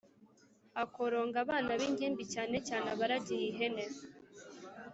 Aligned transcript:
hakoronga 0.75 1.37
abana 1.43 1.71
b'ingimbi 1.79 2.23
cyane 2.33 2.57
cyane 2.67 2.87
abaragiye 2.93 3.43
ihene 3.51 3.85